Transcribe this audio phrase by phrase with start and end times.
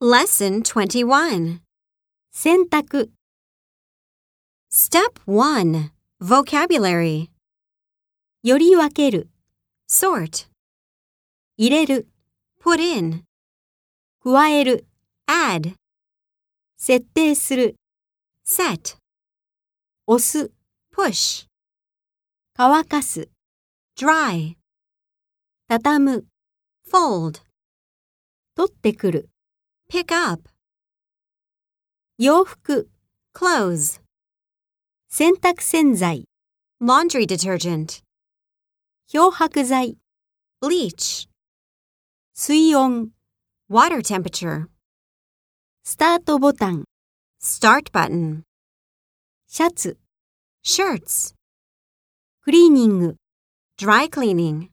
[0.00, 1.60] Lesson 21.
[2.30, 3.10] 洗濯、
[4.70, 5.90] Step 1.
[6.20, 7.30] Vocabulary.
[8.44, 9.28] より分ける、
[9.90, 10.48] Sort.
[11.56, 12.06] 入れる、
[12.62, 13.24] Put in.
[14.22, 14.86] 加える、
[15.26, 15.74] Add.
[16.76, 17.74] 設定する、
[18.46, 18.98] Set.
[20.06, 20.52] 押す、
[20.94, 21.48] Push.
[22.54, 23.28] 乾かす、
[23.96, 24.54] Dry.
[25.66, 26.26] 畳む、
[26.88, 27.42] Fold.
[28.54, 29.28] 取ってくる、
[29.90, 30.50] Pick up.
[32.18, 32.90] 洋服、
[33.32, 34.02] Clothes.
[35.08, 36.26] 洗濯洗剤、
[36.78, 38.02] Laundry detergent.
[39.06, 39.96] 漂白剤、
[40.60, 41.30] Bleach.
[42.34, 43.12] 水温、
[43.70, 44.66] Water temperature.
[45.84, 46.84] スタートボタン、
[47.42, 48.42] Start button.
[49.46, 49.96] シャツ、
[50.66, 51.34] Shirts.
[52.42, 53.16] クリーニング。
[53.80, 54.68] Dry cleaning.